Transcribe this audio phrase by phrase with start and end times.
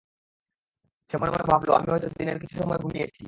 [1.09, 3.19] সে মনে মনে ভাবল, আমি হয়ত দিনের কিছু সময় ঘুমিয়েছি।